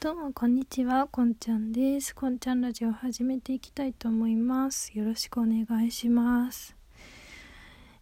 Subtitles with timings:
[0.00, 2.14] どうもこんにちは、こんちゃんです。
[2.14, 4.96] こんちゃんラジオ始めていきたいと思います。
[4.96, 6.76] よろしくお願いします。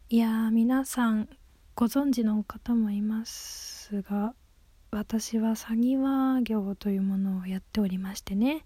[0.07, 1.27] いやー、皆さん
[1.73, 4.35] ご存知の方もいますが、
[4.91, 8.63] 私はサニワ業というものをやっておりましてね、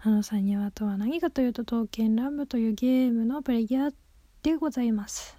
[0.00, 3.94] あのサニワとは何かというと、刀剣乱舞というゲームのプレイヤー
[4.42, 5.38] でございます。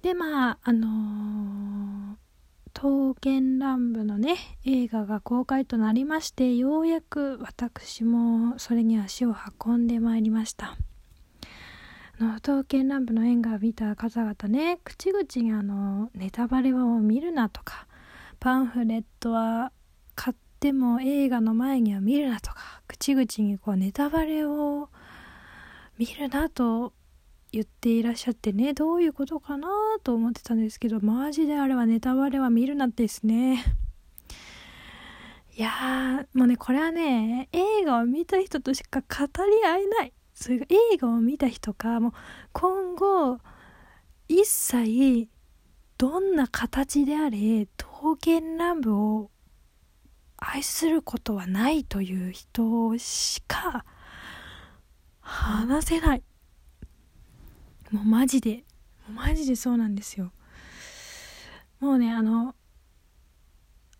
[0.00, 2.23] で、まあ、あのー
[2.84, 4.36] 刀剣乱舞のね
[4.66, 10.76] 映画が公開となりましてようやく私もそれに足を運んでまいりました。
[12.20, 17.86] の刀剣乱舞の映画を見た方々ね口々にあのネタバレを見るなとか
[18.38, 19.72] パンフレットは
[20.14, 24.90] 買っても映画の前には見るなとか口々にこうネタバレを
[25.96, 26.92] 見るなと
[27.54, 29.68] 言っていらっしゃってねどういうことかな
[30.02, 33.64] と思ってたんですけどマジであれはネタバレは見るなってですね。
[35.56, 40.12] いやーもうねこれはね映画を見た人としか語り合えない。
[40.34, 42.12] それが映画を見た人かもう
[42.52, 43.38] 今後
[44.26, 45.28] 一切
[45.96, 49.30] どんな形であれ刀剣乱舞を
[50.36, 53.84] 愛することはないという人しか
[55.20, 56.24] 話せない。
[57.94, 58.64] もうマジで。
[59.08, 60.32] もうマジでそうなんですよ。
[61.78, 62.56] もうねあの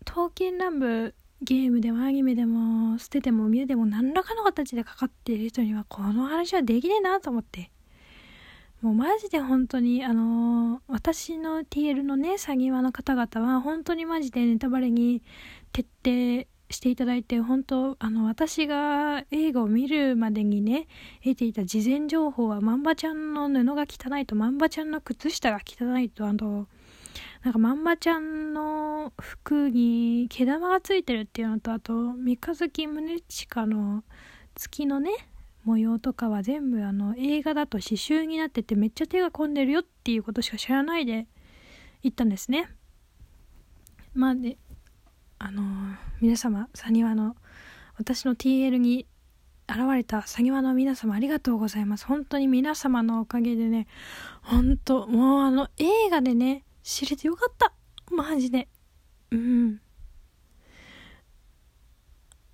[0.03, 7.71] 刀剣乱舞ゲームでもアニメでも捨てても見えでも何らかの形でかかっている人にはこの話はできねえなと思って。
[8.81, 15.23] もうマジで本当にあのー、私の TL のね詐欺輪の方々は本当にマジでネタバレに
[15.71, 20.87] 徹底していただいて本当あの私が映画を見るまでにね
[21.23, 26.67] 得ていた事前情報はまんばちゃんの布が汚いとまんばちゃんの靴下が汚いとあの
[27.43, 34.03] なんかまんばちゃんの服に毛玉がついてるっていうのとあと三日月宗近の
[34.55, 35.11] 月のね
[35.63, 41.27] 模様とかは全部あの映画だと刺繍になっててめっちゃ手が込んでるよっていうことしか知らないで
[42.03, 42.69] 行ったんですね。
[44.13, 44.57] まあで
[45.45, 45.61] あの
[46.21, 47.35] 皆様サニワの
[47.99, 49.05] 私の TL に
[49.69, 52.07] 現れたサニワの皆様ありがとうございます。
[52.07, 53.85] 本当に皆様のおかげでね
[54.41, 57.73] 本当もうあの映画でね知れてよかった。
[58.09, 58.67] マジで。
[59.29, 59.81] うん。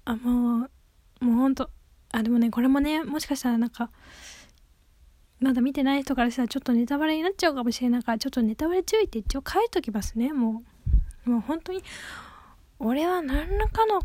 [0.03, 0.68] あも
[1.22, 1.69] うもうほんと
[2.12, 3.90] あでもねこれもねもしかしたらなんか
[5.40, 10.34] まだ見てない人からしたらちょっとネタバレになっちゃうかもしれないからちょっとネタバレ注意って一応書いときますね。
[10.34, 10.63] も
[11.25, 11.81] うもう本当に
[12.84, 14.02] 俺は何らかの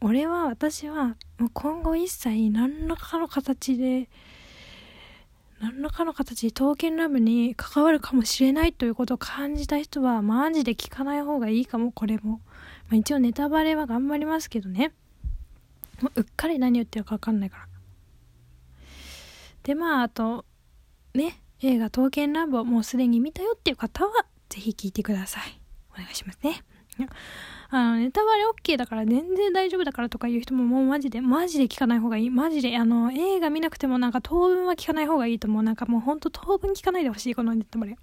[0.00, 4.08] 俺は私はもう今後一切何らかの形で
[5.60, 12.40] 何らかの形で刀剣ラブに関わるかもしれないということを感じた人はマジで聞かない方がいいかもこれも、
[12.88, 14.92] まあ、一応ネタバレは頑張りますけどね。
[16.02, 17.66] もううっかり何言ってるか分かんないから。
[19.62, 20.44] でまああと
[21.14, 25.60] ね映画「刀剣乱舞」をもうすでに見たよっていう方はぜひ聞いてください。
[25.92, 26.60] お願いしますね。
[27.70, 32.30] あの、ネタバレ OK だから全然大丈夫だからとかいう人ももうマジで、マジで聞かない方がいい。
[32.30, 35.62] マジで、あの、映画見なくてもなんか当分は聞かない方がいいと思う。
[35.62, 37.96] なんかもうほんと当分聞かないでほしい、このネタバレ。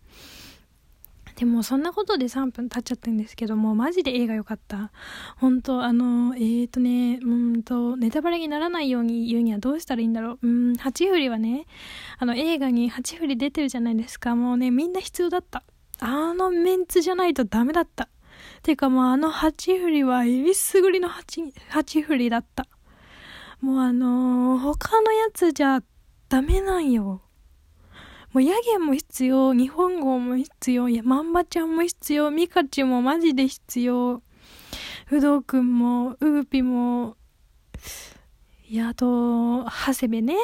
[1.35, 4.91] でもそんなことで3分経っちゃったんですけども、マジで映画良かった。
[5.37, 10.47] 本当あの、えーとね、うんと、ネタバレにならないように言うにはどうしたらいいんだろう。
[10.47, 11.65] うん、8振りはね、
[12.19, 14.35] あの映画に8振り出てるじゃないですか。
[14.35, 15.63] もうね、みんな必要だった。
[15.99, 18.09] あのメンツじゃないとダメだった。
[18.63, 22.65] てかもうあの8振りはえりすぐりの 8, 8振りだった。
[23.59, 25.81] もうあのー、他のやつじゃ
[26.29, 27.21] ダメなんよ。
[28.31, 34.23] もうヤゲも必要、日本語も必要、いや、まんばちゃんも必要、ミカチもマジで必要、
[35.05, 37.15] 不動くんも、ウーピも、
[38.67, 40.35] いや、あと、長谷部ね。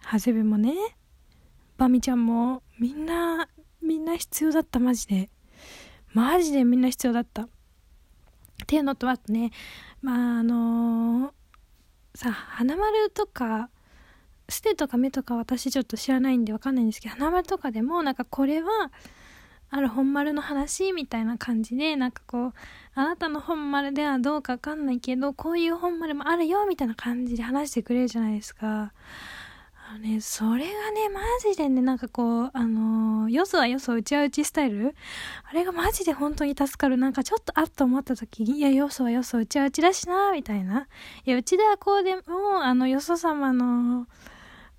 [0.00, 0.74] 長谷部もね。
[1.76, 3.48] バミちゃんも、みんな、
[3.82, 5.30] みんな必要だった、マジで。
[6.14, 7.42] マジでみんな必要だった。
[7.42, 7.46] っ
[8.66, 9.50] ていうのとあとね
[10.00, 11.30] まああのー、
[12.14, 13.68] さ花丸とか
[14.48, 18.68] ステとか目とか私ちょっと知らないんでわかんないんですけど花丸とかでもなんかこれは
[19.70, 22.52] ある本丸の話みたいな感じでなんかこう
[22.94, 28.92] あなたの本丸ではどうかわかんないけどこういう本丸もあるよみたいな感じで話してくれるじゃないですか
[29.98, 31.20] ね、それがね、マ
[31.50, 34.94] ジでね、なんかこう、あのー、よそはよそ、うちはうちスタイル？
[35.48, 36.96] あれがマジで本当に助かる。
[36.96, 40.88] なんかちょっとあっと思った時に、いや、よそはよそ、うちはうちだしな、みたいな。
[41.24, 44.06] いや、うちではこうでも、あの、よそ様の、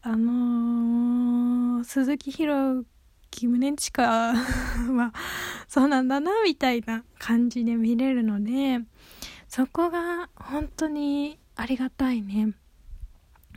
[0.01, 2.85] あのー、鈴木宏
[3.31, 4.33] 樹宗近は、
[5.67, 8.79] そうなんだな、みたいな感じで見れるので、
[9.47, 12.53] そこが本当にありがたいね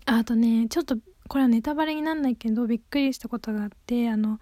[0.06, 0.96] あとねちょっと
[1.28, 4.40] これはネタバレになんないけどびっくりしたことがあってあの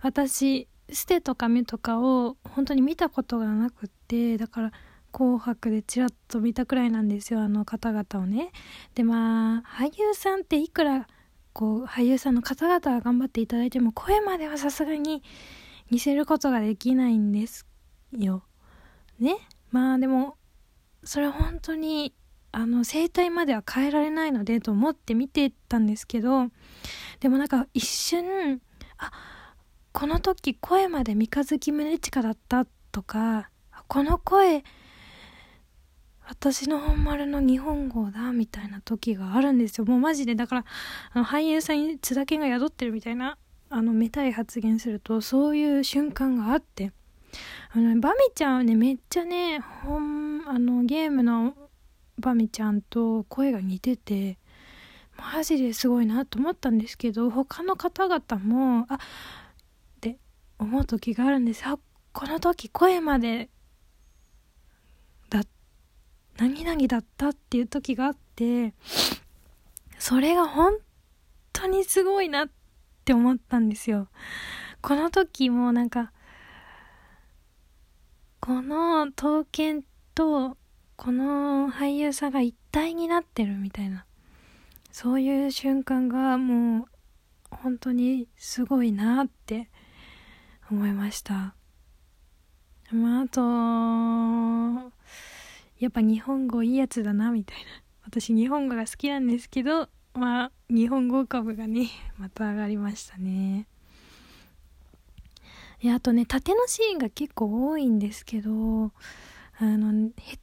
[0.00, 4.72] 私ステとか目とかを本当に見たことがなくってだから
[5.12, 8.52] 「紅白」でちらっと見たくらいなんですよあの方々をね。
[8.94, 11.06] でまあ俳優さんっていくら
[11.52, 15.22] こう俳優さんの方々が頑張っていただいても声まではさすがに
[15.90, 17.66] 似せることができないんです
[18.12, 18.44] よ。
[19.18, 19.36] ね。
[19.70, 20.36] まあでも
[21.04, 22.14] それは本当に
[22.52, 26.48] あの声帯までは変えられないのでと思って見てたんですけど
[27.20, 28.60] でもなんか一瞬
[28.98, 29.10] あ
[29.92, 33.50] この時声まで三日月宗近だったとか
[33.88, 34.64] この声
[36.28, 39.84] 私の本丸の日本語だみたいな時があるんですよ。
[39.84, 40.64] もうマジでだから
[41.12, 43.36] あの俳優さんに津田健が宿ってるみたいな
[43.68, 46.92] あのめたい発言するとそういう瞬間があって。
[47.74, 51.54] あのバミちゃんはねめっちゃね本あのゲームの
[52.22, 54.38] バミちゃんと声が似てて
[55.18, 58.98] マジですごいなと思ったんですけど他の方々もあっ
[60.00, 60.18] て
[60.58, 61.62] 思う時があるんです。
[61.66, 61.78] あ
[62.12, 63.50] この時声まで
[65.28, 65.42] だ
[66.38, 68.74] 何々だったっていう時があって
[69.98, 70.74] それが本
[71.52, 72.48] 当にすごいなっ
[73.04, 74.08] て思ったんですよ。
[74.80, 76.12] この時もなんか
[78.40, 79.84] この刀剣
[80.14, 80.56] と
[81.02, 84.04] この俳優さんが一体になってるみたいな。
[84.92, 86.86] そういう瞬間がもう
[87.50, 89.68] 本当にすごいなって
[90.70, 91.56] 思いました。
[92.92, 93.40] まああと
[95.80, 97.64] やっぱ日本語いいやつだなみたいな。
[98.04, 103.66] 私日本語が好きなんですけどまあ日本語株がね また上がりましたね。
[105.80, 108.92] いやあとね縦のシーンが結構多いんですけど
[109.58, 110.41] あの下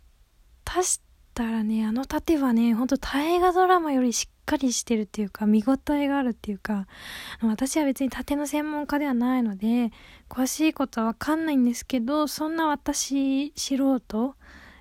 [0.76, 1.02] 足し
[1.34, 6.88] たらねあの盾はねほんと大河ドラマよりしっかりしてるっていうか見応えがあるっていうか
[7.42, 9.92] 私は別に盾の専門家ではないので
[10.30, 14.36] 詳しいことはわかんないんですけどそんな私素人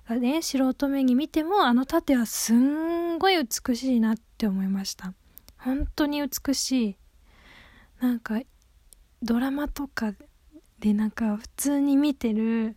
[0.08, 5.14] がね素人目に見てもあの盾はすんごい美しいなって思いました。
[5.58, 6.96] 本当に美しい。
[8.00, 8.40] なんか
[9.22, 10.14] ドラマとか
[10.78, 12.76] でなんか普通に見てる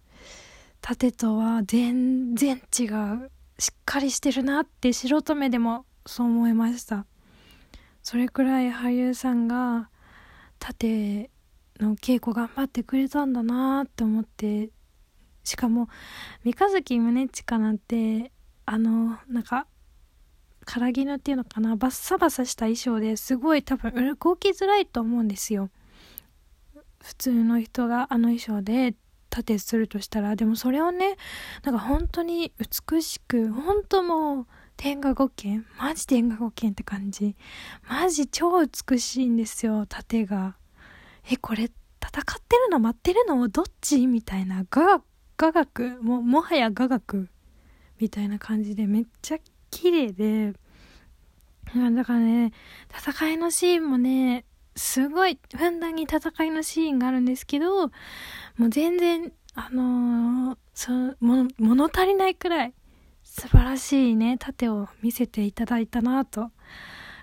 [0.82, 3.32] 盾とは全然違う。
[3.60, 7.06] しっかりしてるなって素人目でもそう思いました。
[8.02, 9.90] それくらい俳優さんが
[10.58, 11.30] 盾
[11.80, 14.70] の稽古頑張ってくれたんだなって思って
[15.44, 15.88] しかも
[16.44, 18.32] 三日月宗近なんて
[18.66, 19.68] あのなんか
[20.66, 25.70] 唐絹っていうのかなバッサバサした衣装ですごい多分動きづらいと思うんですよ。
[27.04, 28.94] 普通の人があの衣装で
[29.32, 31.16] 盾するとしたらでもそれをね
[31.64, 34.48] なんか本当に美しく本当もう
[34.78, 37.36] 天下五剣マジ天下五剣って感じ。
[37.88, 40.56] マジ超美しいんですよ盾が。
[41.32, 44.66] えこれ戦ってるの待ってるのどっちみたいな。
[44.70, 45.02] 画
[45.38, 47.30] 画学ももはや画学。
[48.00, 49.38] みたいな感じでめっちゃ
[49.70, 50.54] 綺麗で。
[51.76, 52.52] だからね
[52.92, 54.46] 戦いのシーンもね
[54.76, 62.74] すごいふんだんに戦いのシーンがあるんですけど、もう全然、あのー、そも物足りないくらい
[63.24, 66.52] 素晴らしいね、盾を見せていただいたなと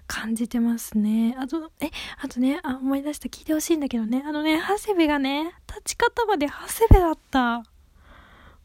[0.07, 1.37] 感じてますね。
[1.39, 1.91] あと、え、
[2.23, 6.55] あとね、あ、思い出した、聞いてほしいんだけどね、あのね、長谷部がね、立ち方まで長
[6.89, 7.63] 谷部だった。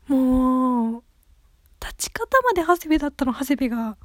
[0.07, 1.03] もう、
[1.81, 3.98] 立ち方まで長谷部だったの、長谷部が。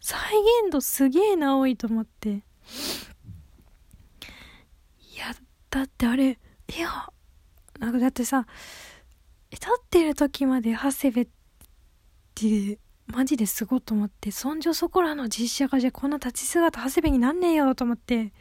[0.00, 0.18] 再
[0.62, 2.42] 現度すげえな、多いと思って。
[5.74, 6.88] だってあれいや
[7.80, 8.46] なんかだってさ
[9.50, 11.28] 立ってる時まで長谷部っ
[12.36, 12.78] て
[13.08, 18.32] マジですごいと思ってそんじょそこらの実写化じゃこんな立ち姿長谷部になんねえよと思って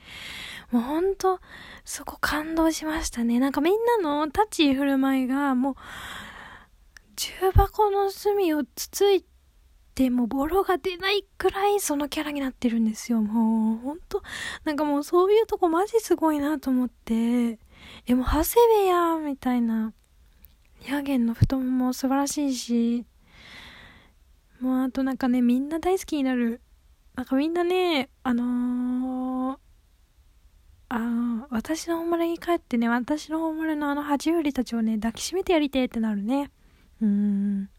[0.69, 1.39] もうほんと
[1.83, 3.39] そこ感動しましたね。
[3.39, 5.75] なんかみんなの立ち振る舞いがもう
[7.15, 9.25] 重箱の隅をつつい
[9.95, 13.21] でもボロが出ないくらいそのキャラになってるんですよ。
[13.21, 14.23] もう、ほんと、
[14.63, 17.59] なんかもうそういうとこマジすごいなと思って、
[18.07, 18.43] え、もう長谷
[18.81, 19.93] 部やみたいな。
[20.88, 23.05] ヤーゲンの太もも素晴らしいし、
[24.59, 26.62] もうあとなんかね、みんな大好きになる。
[27.15, 29.57] なんかみんなね、あのー、
[30.89, 36.51] あ私の本丸に帰ってね、私の本丸のあの八売りたちをね、抱きしめてやりてえってなるね。
[37.01, 37.69] うん。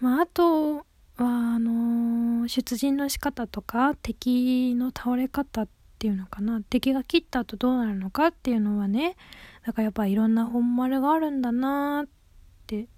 [0.00, 0.84] まあ、あとは、
[1.18, 6.62] あのー、出陣の仕方とか、敵の倒れ方っていうのかな。
[6.62, 9.16] 敵が切った後どうなるのかっていうのはね、
[9.68, 12.06] だからやっぱいろんな本丸があるんだなっ
[12.66, 12.88] て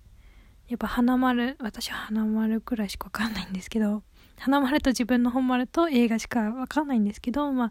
[0.68, 4.04] やっぱ花丸私は花丸くらいしかわかんないんですけど
[4.38, 7.70] 花丸と自分の本丸と映画しかわかんないんですけどまあ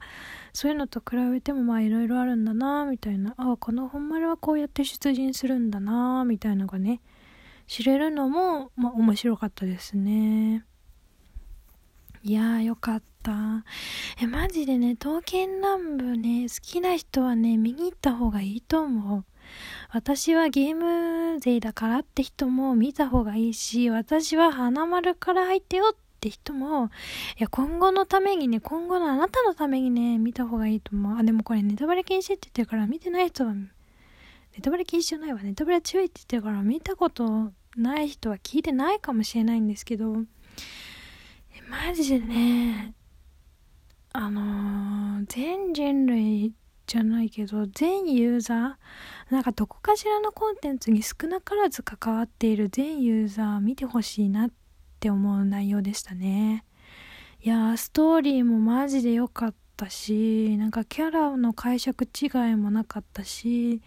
[0.51, 6.99] そういうのと比べてもまあいろいろあるんだなみたいなあこの本丸はこうやって出陣するんだなみたいなのがね
[7.69, 10.65] 知れるのもまあ面白かったですね
[12.23, 13.63] いやーよかった
[14.21, 19.23] えマジでね刀剣乱舞ね好きな人はね見に行った方がいいと思う
[19.91, 26.89] 私はゲーム勢だからって人も見た方がいいし、私は花丸から入ってよって人も、い
[27.39, 31.17] や、今後のためにね、今後のあなたのためにね、見た方がいいと思う。
[31.17, 33.69] あ、でもこれネタバレ禁止って言ってるから、見てない人は、ネ
[34.61, 35.41] タバレ禁止じゃないわ。
[35.41, 40.23] ネタバレ注意って言ってるから、見たことない人は聞いてないかもしれないんですけど、
[41.69, 42.93] マジでね、
[44.11, 46.53] あのー、全人類
[46.87, 54.51] じゃないけど、全ユーザー、なんかどこかしらのコンテンツに少なからず関わっている全ユーザー見てほしいなっ
[54.99, 56.65] て思う内容でしたね。
[57.41, 63.81] いやストーリーもマジで良かったし、なんかキャラの解釈違いもなかったし、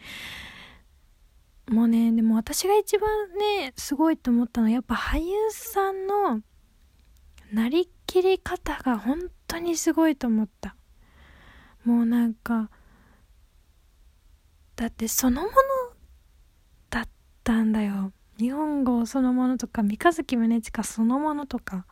[1.68, 6.40] もうね、でも私が一番ね、すごいと思ったのは、やっぱ俳優さんの
[7.52, 10.76] なりきり方が本当にすごいと思った。
[11.84, 12.70] もうなんか、
[14.76, 15.54] だってそのもの
[16.90, 17.08] だっ
[17.44, 21.86] たんだよ日本語そのものとか三日月宗近そのものとか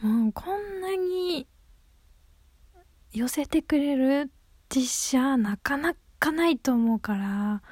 [0.00, 1.46] もうこんなに
[3.12, 4.30] 寄せてくれる
[4.68, 7.62] 実写なかなかかないと思うから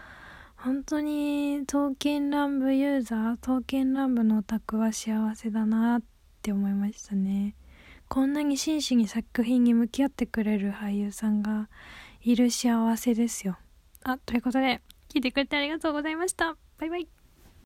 [0.57, 6.03] 本当に刀剣乱舞ユーザー刀剣乱舞のオタクは幸せだなっ
[6.43, 7.55] て思いましたね
[8.09, 11.71] こんなに真摯に作品に向き合ってくれる俳優さんが
[12.21, 13.57] いる幸せですよ。
[14.05, 16.55] あ、ということで、聞いてくれてありがとうございました。
[16.79, 17.22] バイバイ。